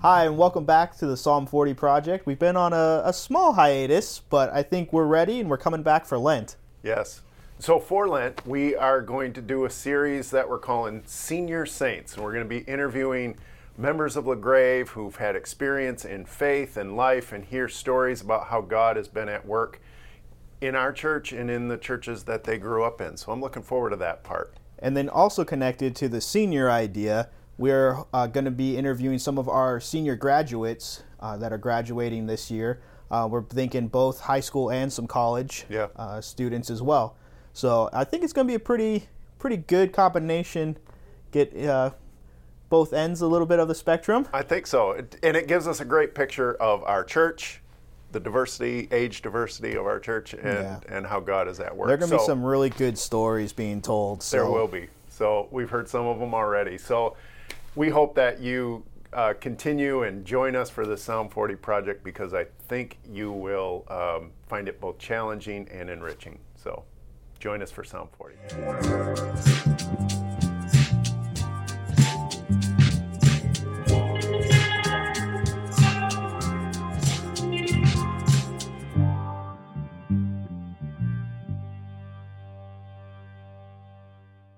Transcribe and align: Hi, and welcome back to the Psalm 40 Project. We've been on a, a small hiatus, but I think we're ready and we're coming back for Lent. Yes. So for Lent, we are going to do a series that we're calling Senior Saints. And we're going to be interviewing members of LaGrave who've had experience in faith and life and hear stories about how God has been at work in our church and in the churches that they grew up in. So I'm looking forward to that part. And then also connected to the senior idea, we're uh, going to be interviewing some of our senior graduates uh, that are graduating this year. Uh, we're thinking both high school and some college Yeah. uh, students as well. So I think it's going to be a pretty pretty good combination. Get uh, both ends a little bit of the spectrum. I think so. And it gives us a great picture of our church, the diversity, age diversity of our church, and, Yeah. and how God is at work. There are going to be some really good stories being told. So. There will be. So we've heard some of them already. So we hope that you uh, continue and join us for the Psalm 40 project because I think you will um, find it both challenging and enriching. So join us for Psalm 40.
Hi, 0.00 0.26
and 0.26 0.36
welcome 0.36 0.66
back 0.66 0.94
to 0.98 1.06
the 1.06 1.16
Psalm 1.16 1.46
40 1.46 1.72
Project. 1.72 2.26
We've 2.26 2.38
been 2.38 2.56
on 2.56 2.74
a, 2.74 3.00
a 3.06 3.14
small 3.14 3.54
hiatus, 3.54 4.20
but 4.20 4.52
I 4.52 4.62
think 4.62 4.92
we're 4.92 5.06
ready 5.06 5.40
and 5.40 5.48
we're 5.48 5.56
coming 5.56 5.82
back 5.82 6.04
for 6.04 6.18
Lent. 6.18 6.56
Yes. 6.82 7.22
So 7.58 7.80
for 7.80 8.06
Lent, 8.06 8.46
we 8.46 8.76
are 8.76 9.00
going 9.00 9.32
to 9.32 9.40
do 9.40 9.64
a 9.64 9.70
series 9.70 10.30
that 10.32 10.50
we're 10.50 10.58
calling 10.58 11.02
Senior 11.06 11.64
Saints. 11.64 12.14
And 12.14 12.22
we're 12.22 12.32
going 12.32 12.44
to 12.44 12.48
be 12.48 12.58
interviewing 12.70 13.38
members 13.78 14.16
of 14.16 14.26
LaGrave 14.26 14.88
who've 14.88 15.16
had 15.16 15.34
experience 15.34 16.04
in 16.04 16.26
faith 16.26 16.76
and 16.76 16.94
life 16.94 17.32
and 17.32 17.42
hear 17.42 17.66
stories 17.66 18.20
about 18.20 18.48
how 18.48 18.60
God 18.60 18.96
has 18.96 19.08
been 19.08 19.30
at 19.30 19.46
work 19.46 19.80
in 20.60 20.74
our 20.74 20.92
church 20.92 21.32
and 21.32 21.50
in 21.50 21.68
the 21.68 21.78
churches 21.78 22.24
that 22.24 22.44
they 22.44 22.58
grew 22.58 22.84
up 22.84 23.00
in. 23.00 23.16
So 23.16 23.32
I'm 23.32 23.40
looking 23.40 23.62
forward 23.62 23.90
to 23.90 23.96
that 23.96 24.22
part. 24.22 24.54
And 24.78 24.94
then 24.94 25.08
also 25.08 25.42
connected 25.42 25.96
to 25.96 26.08
the 26.08 26.20
senior 26.20 26.70
idea, 26.70 27.30
we're 27.58 28.04
uh, 28.12 28.26
going 28.26 28.44
to 28.44 28.50
be 28.50 28.76
interviewing 28.76 29.18
some 29.18 29.38
of 29.38 29.48
our 29.48 29.80
senior 29.80 30.16
graduates 30.16 31.02
uh, 31.20 31.36
that 31.38 31.52
are 31.52 31.58
graduating 31.58 32.26
this 32.26 32.50
year. 32.50 32.80
Uh, 33.10 33.26
we're 33.30 33.42
thinking 33.42 33.88
both 33.88 34.20
high 34.20 34.40
school 34.40 34.70
and 34.70 34.92
some 34.92 35.06
college 35.06 35.64
Yeah. 35.68 35.88
uh, 35.96 36.20
students 36.20 36.70
as 36.70 36.82
well. 36.82 37.16
So 37.52 37.88
I 37.92 38.04
think 38.04 38.24
it's 38.24 38.32
going 38.32 38.46
to 38.46 38.50
be 38.50 38.56
a 38.56 38.60
pretty 38.60 39.08
pretty 39.38 39.56
good 39.58 39.92
combination. 39.92 40.76
Get 41.30 41.56
uh, 41.56 41.90
both 42.68 42.92
ends 42.92 43.20
a 43.20 43.26
little 43.26 43.46
bit 43.46 43.58
of 43.60 43.68
the 43.68 43.74
spectrum. 43.74 44.26
I 44.32 44.42
think 44.42 44.66
so. 44.66 44.92
And 45.22 45.36
it 45.36 45.46
gives 45.46 45.68
us 45.68 45.80
a 45.80 45.84
great 45.84 46.14
picture 46.14 46.54
of 46.54 46.82
our 46.84 47.04
church, 47.04 47.60
the 48.12 48.18
diversity, 48.20 48.88
age 48.90 49.22
diversity 49.22 49.76
of 49.76 49.86
our 49.86 50.00
church, 50.00 50.34
and, 50.34 50.42
Yeah. 50.44 50.80
and 50.88 51.06
how 51.06 51.20
God 51.20 51.48
is 51.48 51.60
at 51.60 51.74
work. 51.76 51.86
There 51.86 51.94
are 51.94 51.98
going 51.98 52.10
to 52.10 52.18
be 52.18 52.24
some 52.24 52.42
really 52.44 52.70
good 52.70 52.98
stories 52.98 53.52
being 53.52 53.80
told. 53.80 54.22
So. 54.22 54.36
There 54.38 54.50
will 54.50 54.66
be. 54.68 54.88
So 55.16 55.48
we've 55.50 55.70
heard 55.70 55.88
some 55.88 56.06
of 56.06 56.18
them 56.18 56.34
already. 56.34 56.76
So 56.76 57.16
we 57.74 57.88
hope 57.88 58.14
that 58.16 58.38
you 58.38 58.84
uh, 59.14 59.32
continue 59.40 60.02
and 60.02 60.26
join 60.26 60.54
us 60.54 60.68
for 60.68 60.86
the 60.86 60.96
Psalm 60.96 61.30
40 61.30 61.56
project 61.56 62.04
because 62.04 62.34
I 62.34 62.44
think 62.68 62.98
you 63.10 63.32
will 63.32 63.86
um, 63.88 64.32
find 64.46 64.68
it 64.68 64.78
both 64.78 64.98
challenging 64.98 65.68
and 65.70 65.88
enriching. 65.88 66.38
So 66.54 66.84
join 67.38 67.62
us 67.62 67.70
for 67.70 67.82
Psalm 67.82 68.08
40. 68.18 69.55